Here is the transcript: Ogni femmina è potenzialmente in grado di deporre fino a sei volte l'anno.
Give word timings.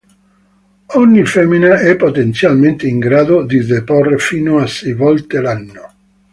Ogni 0.95 1.25
femmina 1.27 1.77
è 1.79 1.95
potenzialmente 1.95 2.87
in 2.87 2.97
grado 2.97 3.43
di 3.43 3.63
deporre 3.63 4.17
fino 4.17 4.57
a 4.57 4.65
sei 4.65 4.93
volte 4.93 5.39
l'anno. 5.39 5.93